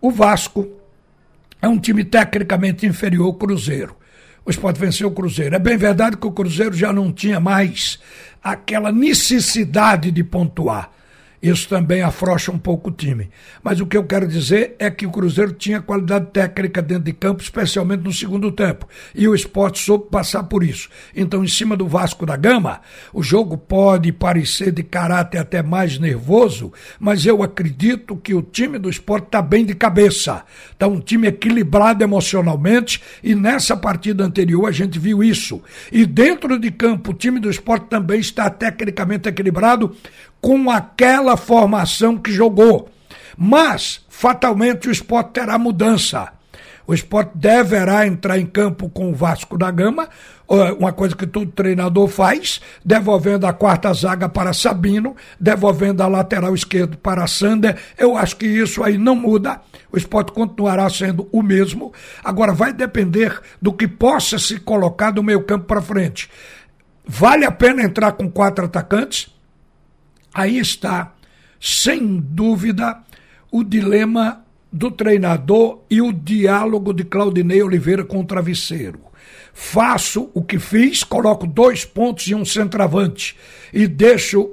o 0.01 0.11
Vasco 0.11 0.67
é 1.61 1.67
um 1.67 1.79
time 1.79 2.03
tecnicamente 2.03 2.85
inferior 2.85 3.27
ao 3.27 3.33
Cruzeiro. 3.35 3.95
O 4.45 4.49
esporte 4.49 4.79
venceu 4.79 5.07
o 5.07 5.11
Cruzeiro. 5.11 5.55
É 5.55 5.59
bem 5.59 5.77
verdade 5.77 6.17
que 6.17 6.27
o 6.27 6.31
Cruzeiro 6.31 6.75
já 6.75 6.91
não 6.91 7.11
tinha 7.11 7.39
mais 7.39 7.99
aquela 8.43 8.91
necessidade 8.91 10.11
de 10.11 10.23
pontuar. 10.23 10.91
Isso 11.43 11.67
também 11.67 12.01
afrouxa 12.01 12.53
um 12.53 12.57
pouco 12.57 12.89
o 12.89 12.93
time. 12.93 13.29
Mas 13.61 13.81
o 13.81 13.85
que 13.85 13.97
eu 13.97 14.05
quero 14.05 14.25
dizer 14.25 14.77
é 14.79 14.89
que 14.89 15.05
o 15.05 15.11
Cruzeiro 15.11 15.51
tinha 15.51 15.81
qualidade 15.81 16.27
técnica 16.31 16.81
dentro 16.81 17.03
de 17.03 17.11
campo, 17.11 17.43
especialmente 17.43 18.01
no 18.01 18.13
segundo 18.13 18.49
tempo. 18.49 18.87
E 19.13 19.27
o 19.27 19.35
esporte 19.35 19.83
soube 19.83 20.05
passar 20.09 20.43
por 20.43 20.63
isso. 20.63 20.87
Então, 21.13 21.43
em 21.43 21.47
cima 21.49 21.75
do 21.75 21.85
Vasco 21.85 22.25
da 22.25 22.37
Gama, 22.37 22.79
o 23.11 23.21
jogo 23.21 23.57
pode 23.57 24.09
parecer 24.13 24.71
de 24.71 24.83
caráter 24.83 25.37
até 25.37 25.61
mais 25.61 25.99
nervoso, 25.99 26.71
mas 26.97 27.25
eu 27.25 27.43
acredito 27.43 28.15
que 28.15 28.33
o 28.33 28.41
time 28.41 28.79
do 28.79 28.89
esporte 28.89 29.25
está 29.25 29.41
bem 29.41 29.65
de 29.65 29.75
cabeça. 29.75 30.45
Está 30.71 30.87
um 30.87 31.01
time 31.01 31.27
equilibrado 31.27 32.05
emocionalmente 32.05 33.01
e 33.21 33.35
nessa 33.35 33.75
partida 33.75 34.23
anterior 34.23 34.65
a 34.65 34.71
gente 34.71 34.97
viu 34.97 35.21
isso. 35.21 35.61
E 35.91 36.05
dentro 36.05 36.57
de 36.57 36.71
campo, 36.71 37.11
o 37.11 37.13
time 37.13 37.37
do 37.37 37.49
esporte 37.49 37.87
também 37.87 38.21
está 38.21 38.49
tecnicamente 38.49 39.27
equilibrado 39.27 39.93
com 40.43 40.69
aquela 40.69 41.37
formação 41.37 42.17
que 42.17 42.29
jogou. 42.29 42.89
Mas, 43.37 44.01
fatalmente, 44.09 44.89
o 44.89 44.91
esporte 44.91 45.31
terá 45.31 45.57
mudança. 45.57 46.33
O 46.85 46.93
esporte 46.93 47.31
deverá 47.33 48.05
entrar 48.05 48.37
em 48.37 48.45
campo 48.45 48.89
com 48.89 49.09
o 49.09 49.15
Vasco 49.15 49.57
da 49.57 49.71
Gama, 49.71 50.09
uma 50.77 50.91
coisa 50.91 51.15
que 51.15 51.25
todo 51.25 51.49
treinador 51.49 52.09
faz, 52.09 52.59
devolvendo 52.83 53.47
a 53.47 53.53
quarta 53.53 53.93
zaga 53.93 54.27
para 54.27 54.51
Sabino, 54.51 55.15
devolvendo 55.39 56.03
a 56.03 56.07
lateral 56.07 56.53
esquerdo 56.53 56.97
para 56.97 57.25
Sander. 57.25 57.77
Eu 57.97 58.17
acho 58.17 58.35
que 58.35 58.45
isso 58.45 58.83
aí 58.83 58.97
não 58.97 59.15
muda. 59.15 59.61
O 59.93 59.97
esporte 59.97 60.33
continuará 60.33 60.89
sendo 60.89 61.29
o 61.31 61.41
mesmo. 61.41 61.93
Agora 62.21 62.51
vai 62.51 62.73
depender 62.73 63.39
do 63.61 63.71
que 63.71 63.87
possa 63.87 64.37
se 64.37 64.59
colocar 64.59 65.11
do 65.11 65.23
meio 65.23 65.45
campo 65.45 65.67
para 65.67 65.81
frente. 65.81 66.29
Vale 67.05 67.45
a 67.45 67.51
pena 67.51 67.81
entrar 67.81 68.11
com 68.11 68.29
quatro 68.29 68.65
atacantes? 68.65 69.32
Aí 70.33 70.57
está, 70.57 71.13
sem 71.59 72.17
dúvida, 72.17 72.97
o 73.51 73.63
dilema 73.63 74.43
do 74.71 74.89
treinador 74.89 75.81
e 75.89 76.01
o 76.01 76.11
diálogo 76.11 76.91
de 76.91 77.03
Claudinei 77.03 77.61
Oliveira 77.61 78.03
com 78.03 78.21
o 78.21 78.25
travesseiro. 78.25 78.99
Faço 79.53 80.31
o 80.33 80.43
que 80.43 80.57
fiz, 80.57 81.03
coloco 81.03 81.45
dois 81.45 81.85
pontos 81.85 82.25
e 82.25 82.33
um 82.33 82.43
centroavante 82.43 83.37
e 83.71 83.85
deixo 83.85 84.49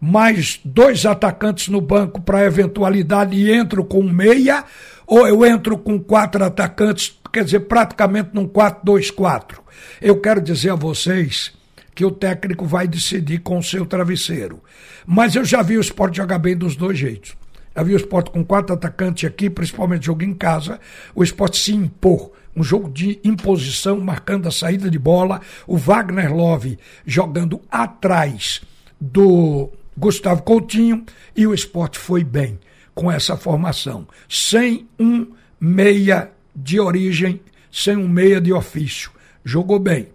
mais 0.00 0.58
dois 0.64 1.04
atacantes 1.04 1.68
no 1.68 1.80
banco 1.80 2.22
para 2.22 2.44
eventualidade 2.44 3.36
e 3.36 3.52
entro 3.52 3.84
com 3.84 4.02
meia, 4.02 4.64
ou 5.06 5.28
eu 5.28 5.44
entro 5.44 5.76
com 5.76 5.98
quatro 5.98 6.42
atacantes, 6.42 7.18
quer 7.30 7.44
dizer, 7.44 7.60
praticamente 7.60 8.30
num 8.32 8.48
4-2-4. 8.48 9.56
Eu 10.00 10.20
quero 10.20 10.40
dizer 10.40 10.70
a 10.70 10.74
vocês 10.74 11.52
que 11.94 12.04
o 12.04 12.10
técnico 12.10 12.66
vai 12.66 12.88
decidir 12.88 13.38
com 13.38 13.58
o 13.58 13.62
seu 13.62 13.86
travesseiro. 13.86 14.62
Mas 15.06 15.36
eu 15.36 15.44
já 15.44 15.62
vi 15.62 15.78
o 15.78 15.80
esporte 15.80 16.16
jogar 16.16 16.38
bem 16.38 16.56
dos 16.56 16.74
dois 16.76 16.98
jeitos. 16.98 17.36
Já 17.76 17.82
vi 17.82 17.94
o 17.94 17.96
esporte 17.96 18.30
com 18.30 18.44
quatro 18.44 18.74
atacantes 18.74 19.28
aqui, 19.28 19.50
principalmente 19.50 20.06
jogo 20.06 20.22
em 20.22 20.34
casa, 20.34 20.80
o 21.14 21.22
esporte 21.22 21.56
se 21.56 21.72
impor. 21.72 22.32
Um 22.56 22.62
jogo 22.62 22.88
de 22.88 23.18
imposição, 23.24 23.98
marcando 24.00 24.46
a 24.46 24.50
saída 24.52 24.88
de 24.88 24.98
bola. 24.98 25.40
O 25.66 25.76
Wagner 25.76 26.32
Love 26.32 26.78
jogando 27.04 27.60
atrás 27.68 28.60
do 29.00 29.72
Gustavo 29.96 30.42
Coutinho 30.42 31.04
e 31.36 31.48
o 31.48 31.54
esporte 31.54 31.98
foi 31.98 32.22
bem 32.22 32.58
com 32.94 33.10
essa 33.10 33.36
formação. 33.36 34.06
Sem 34.28 34.86
um 34.98 35.26
meia 35.58 36.30
de 36.54 36.78
origem, 36.78 37.40
sem 37.72 37.96
um 37.96 38.08
meia 38.08 38.40
de 38.40 38.52
ofício. 38.52 39.10
Jogou 39.44 39.80
bem. 39.80 40.08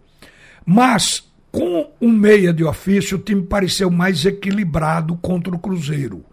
Mas 0.66 1.29
com 1.52 1.90
um 2.02 2.12
meia 2.12 2.54
de 2.54 2.64
ofício, 2.64 3.18
o 3.18 3.22
time 3.22 3.42
pareceu 3.42 3.90
mais 3.90 4.26
equilibrado 4.26 5.16
contra 5.18 5.54
o 5.54 5.60
Cruzeiro. 5.60 6.26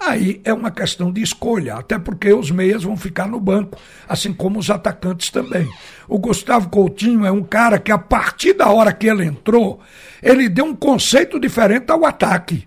Aí 0.00 0.40
é 0.44 0.52
uma 0.52 0.70
questão 0.70 1.12
de 1.12 1.22
escolha, 1.22 1.76
até 1.76 1.98
porque 1.98 2.32
os 2.32 2.50
meias 2.50 2.82
vão 2.82 2.96
ficar 2.96 3.26
no 3.28 3.40
banco, 3.40 3.78
assim 4.08 4.32
como 4.32 4.58
os 4.58 4.68
atacantes 4.68 5.30
também. 5.30 5.68
O 6.08 6.18
Gustavo 6.18 6.68
Coutinho 6.68 7.24
é 7.24 7.30
um 7.30 7.42
cara 7.42 7.78
que, 7.78 7.92
a 7.92 7.98
partir 7.98 8.54
da 8.54 8.68
hora 8.68 8.92
que 8.92 9.06
ele 9.06 9.24
entrou, 9.24 9.80
ele 10.22 10.48
deu 10.48 10.64
um 10.64 10.74
conceito 10.74 11.38
diferente 11.38 11.90
ao 11.90 12.04
ataque 12.04 12.66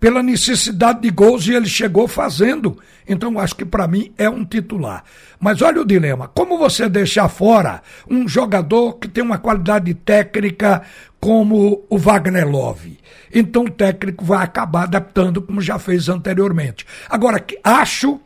pela 0.00 0.22
necessidade 0.22 1.02
de 1.02 1.10
gols 1.10 1.46
e 1.46 1.52
ele 1.52 1.68
chegou 1.68 2.08
fazendo. 2.08 2.78
Então 3.06 3.38
acho 3.38 3.54
que 3.54 3.64
para 3.64 3.86
mim 3.86 4.12
é 4.16 4.28
um 4.30 4.44
titular. 4.44 5.04
Mas 5.38 5.60
olha 5.60 5.82
o 5.82 5.84
dilema: 5.84 6.26
como 6.28 6.58
você 6.58 6.88
deixar 6.88 7.28
fora 7.28 7.82
um 8.08 8.26
jogador 8.26 8.94
que 8.94 9.06
tem 9.06 9.22
uma 9.22 9.38
qualidade 9.38 9.92
técnica 9.92 10.82
como 11.20 11.84
o 11.90 11.98
Wagner 11.98 12.48
Love? 12.48 12.98
Então 13.32 13.64
o 13.64 13.70
técnico 13.70 14.24
vai 14.24 14.42
acabar 14.42 14.84
adaptando 14.84 15.42
como 15.42 15.60
já 15.60 15.78
fez 15.78 16.08
anteriormente. 16.08 16.86
Agora, 17.08 17.44
acho 17.62 18.18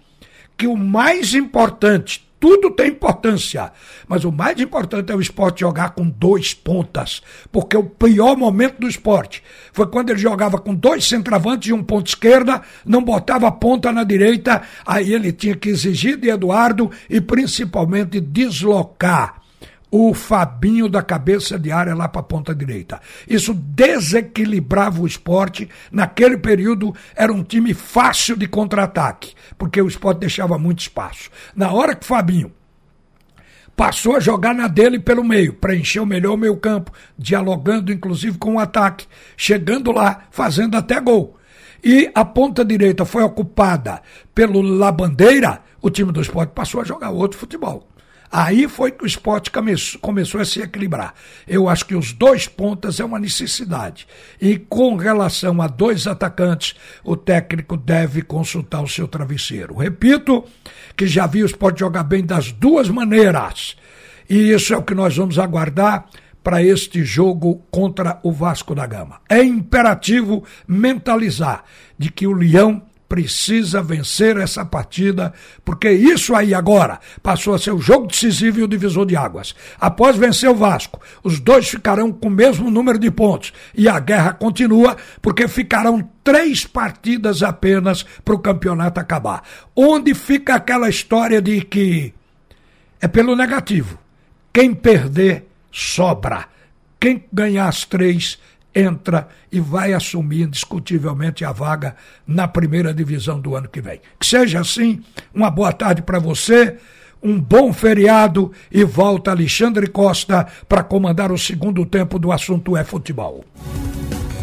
que 0.57 0.69
o 0.69 0.77
mais 0.77 1.35
importante 1.35 2.25
tudo 2.45 2.71
tem 2.71 2.89
importância. 2.89 3.73
Mas 4.07 4.23
o 4.23 4.31
mais 4.31 4.61
importante 4.61 5.11
é 5.11 5.17
o 5.17 5.21
esporte 5.21 5.61
jogar 5.61 5.95
com 5.95 6.07
dois 6.07 6.53
pontas. 6.53 7.23
Porque 7.51 7.75
o 7.75 7.85
pior 7.85 8.37
momento 8.37 8.81
do 8.81 8.87
esporte 8.87 9.43
foi 9.73 9.87
quando 9.87 10.11
ele 10.11 10.19
jogava 10.19 10.59
com 10.59 10.75
dois 10.75 11.09
centravantes 11.09 11.71
e 11.71 11.73
um 11.73 11.83
ponto 11.83 12.09
esquerda, 12.09 12.61
não 12.85 13.03
botava 13.03 13.51
ponta 13.51 13.91
na 13.91 14.05
direita, 14.05 14.61
aí 14.85 15.15
ele 15.15 15.33
tinha 15.33 15.57
que 15.57 15.71
exigir 15.71 16.19
de 16.19 16.29
Eduardo 16.29 16.91
e 17.09 17.19
principalmente 17.19 18.21
deslocar 18.21 19.44
o 19.97 20.13
Fabinho 20.13 20.89
da 20.89 21.05
cabeça 21.05 21.57
de 21.57 21.71
área 21.71 21.95
lá 21.95 22.09
para 22.09 22.21
a 22.21 22.25
ponta 22.25 22.53
direita. 22.53 23.01
Isso 23.29 23.55
desequilibrava 23.55 25.01
o 25.01 25.07
esporte. 25.07 25.69
Naquele 25.93 26.37
período 26.37 26.93
era 27.15 27.33
um 27.33 27.45
time 27.45 27.73
fácil 27.73 28.37
de 28.37 28.49
contra-ataque, 28.49 29.35
porque 29.57 29.81
o 29.81 29.87
esporte 29.87 30.19
deixava 30.19 30.59
muito 30.59 30.81
espaço. 30.81 31.31
Na 31.55 31.71
hora 31.71 31.95
que 31.95 32.03
o 32.03 32.09
Fabinho 32.09 32.53
passou 33.77 34.17
a 34.17 34.21
jogar 34.21 34.53
na 34.53 34.67
dele 34.67 34.99
pelo 34.99 35.23
meio, 35.23 35.55
preencheu 35.55 36.05
melhor 36.05 36.35
o 36.35 36.39
meio 36.39 36.57
campo, 36.57 36.91
dialogando 37.17 37.93
inclusive 37.93 38.37
com 38.37 38.57
o 38.57 38.59
ataque, 38.59 39.07
chegando 39.37 39.93
lá, 39.93 40.25
fazendo 40.33 40.77
até 40.77 41.01
gol. 41.01 41.39
E 41.85 42.11
a 42.17 42.25
ponta 42.25 42.65
direita 42.65 43.05
foi 43.05 43.23
ocupada 43.23 44.03
pelo 44.35 44.61
Labandeira, 44.61 45.63
o 45.81 45.89
time 45.89 46.11
do 46.11 46.21
esporte 46.21 46.51
passou 46.51 46.81
a 46.81 46.85
jogar 46.85 47.11
outro 47.11 47.39
futebol. 47.39 47.94
Aí 48.37 48.67
foi 48.67 48.91
que 48.91 49.05
o 49.05 49.07
esporte 49.07 49.49
começou, 49.49 50.01
começou 50.01 50.41
a 50.41 50.45
se 50.45 50.61
equilibrar. 50.61 51.15
Eu 51.47 51.69
acho 51.69 51.87
que 51.87 51.95
os 51.95 52.13
dois 52.13 52.49
pontas 52.49 52.99
é 52.99 53.05
uma 53.05 53.21
necessidade. 53.21 54.09
E 54.41 54.59
com 54.59 54.97
relação 54.97 55.63
a 55.63 55.69
dois 55.69 56.09
atacantes, 56.09 56.75
o 57.05 57.17
técnico 57.17 57.77
deve 57.77 58.23
consultar 58.23 58.83
o 58.83 58.89
seu 58.89 59.07
travesseiro. 59.07 59.77
Repito 59.77 60.45
que 60.97 61.07
já 61.07 61.29
vi 61.29 61.45
o 61.45 61.47
esporte 61.47 61.79
jogar 61.79 62.03
bem 62.03 62.27
das 62.27 62.51
duas 62.51 62.89
maneiras. 62.89 63.77
E 64.29 64.51
isso 64.51 64.75
é 64.75 64.77
o 64.77 64.83
que 64.83 64.97
nós 64.97 65.17
vamos 65.17 65.39
aguardar 65.39 66.07
para 66.43 66.61
este 66.61 67.05
jogo 67.05 67.65
contra 67.71 68.19
o 68.25 68.33
Vasco 68.33 68.75
da 68.75 68.85
Gama. 68.85 69.21
É 69.29 69.45
imperativo 69.45 70.43
mentalizar 70.67 71.63
de 71.97 72.11
que 72.11 72.27
o 72.27 72.33
Leão 72.33 72.83
precisa 73.09 73.83
vencer 73.83 74.37
essa 74.37 74.65
partida, 74.65 75.33
porque 75.65 75.91
isso 75.91 76.35
aí 76.35 76.55
agora 76.55 76.99
passou 77.23 77.55
a 77.55 77.59
ser 77.59 77.73
o 77.73 77.81
jogo 77.81 78.07
decisivo 78.07 78.61
e 78.61 78.63
o 78.63 78.69
divisor 78.69 79.07
de 79.07 79.17
águas. 79.17 79.55
Após 79.79 80.17
vencer 80.17 80.49
o 80.49 80.55
Vasco, 80.55 81.01
os 81.23 81.39
dois 81.39 81.69
ficarão 81.69 82.11
com 82.11 82.29
o 82.29 82.31
mesmo 82.31 82.71
número 82.71 82.99
de 82.99 83.11
pontos 83.11 83.53
e 83.75 83.89
a 83.89 84.01
guerra 84.01 84.33
continua, 84.33 84.97
porque 85.21 85.47
ficarão 85.47 86.09
três 86.23 86.67
partidas 86.67 87.43
apenas 87.43 88.05
para 88.25 88.35
o 88.35 88.39
campeonato 88.39 88.99
acabar. 88.99 89.43
Onde 89.77 90.15
fica 90.15 90.55
aquela 90.55 90.89
história 90.89 91.41
de 91.41 91.61
que 91.61 92.15
é 93.01 93.07
pelo 93.07 93.37
negativo. 93.37 93.99
Quem 94.53 94.73
perder, 94.73 95.47
sobra. 95.71 96.47
Quem 96.99 97.25
ganhar 97.31 97.69
as 97.69 97.85
três, 97.85 98.39
entra 98.75 99.29
e 99.51 99.61
vai 99.61 99.93
assumir 99.93 100.43
indiscutivelmente 100.43 101.45
a 101.45 101.53
vaga 101.53 101.95
na 102.27 102.49
primeira 102.49 102.93
divisão 102.93 103.41
do 103.41 103.55
ano 103.55 103.69
que 103.69 103.81
vem. 103.81 104.01
Que 104.19 104.27
seja 104.27 104.61
assim, 104.61 105.03
uma 105.33 105.51
boa 105.51 105.73
tarde 105.73 106.03
para 106.03 106.19
você, 106.19 106.77
um 107.23 107.41
bom 107.41 107.73
feriado 107.73 108.53
e 108.71 108.85
volta 108.85 109.31
Alexandre 109.31 109.87
Costa 109.87 110.47
para 110.69 110.83
comandar 110.83 111.33
o 111.33 111.39
segundo 111.39 111.87
tempo 111.87 112.19
do 112.19 112.33
assunto 112.33 112.77
é 112.77 112.85
futebol. 112.85 113.45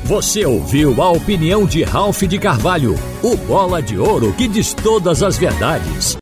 Você 0.06 0.46
ouviu 0.46 1.02
a 1.02 1.10
opinião 1.10 1.65
de 1.65 1.84
Ralph 1.84 2.24
de 2.24 2.39
Carvalho, 2.39 2.96
o 3.22 3.38
bola 3.38 3.82
de 3.82 3.98
ouro 3.98 4.34
que 4.34 4.48
diz 4.48 4.74
todas 4.74 5.22
as 5.22 5.38
verdades. 5.38 6.17